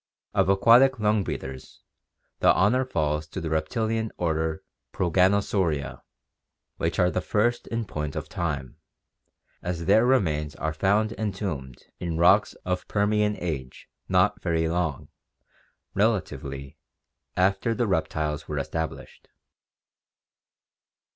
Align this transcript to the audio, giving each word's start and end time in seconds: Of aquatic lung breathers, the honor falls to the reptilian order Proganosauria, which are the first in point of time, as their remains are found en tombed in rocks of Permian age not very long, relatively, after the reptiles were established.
Of 0.33 0.49
aquatic 0.49 0.99
lung 0.99 1.23
breathers, 1.23 1.83
the 2.39 2.51
honor 2.51 2.83
falls 2.85 3.27
to 3.27 3.39
the 3.39 3.51
reptilian 3.51 4.11
order 4.17 4.63
Proganosauria, 4.93 6.01
which 6.77 6.97
are 6.97 7.11
the 7.11 7.21
first 7.21 7.67
in 7.67 7.85
point 7.85 8.15
of 8.15 8.27
time, 8.27 8.77
as 9.61 9.85
their 9.85 10.03
remains 10.03 10.55
are 10.55 10.73
found 10.73 11.13
en 11.19 11.31
tombed 11.33 11.83
in 11.99 12.17
rocks 12.17 12.55
of 12.65 12.87
Permian 12.87 13.35
age 13.39 13.89
not 14.09 14.41
very 14.41 14.67
long, 14.67 15.09
relatively, 15.93 16.79
after 17.37 17.75
the 17.75 17.85
reptiles 17.85 18.47
were 18.47 18.57
established. 18.57 19.27